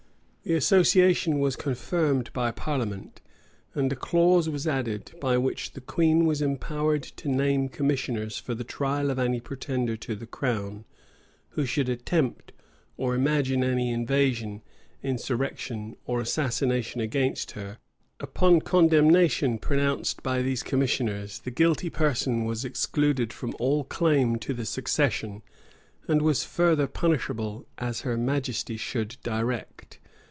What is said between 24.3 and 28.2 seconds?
to the succession, and was further punishable as her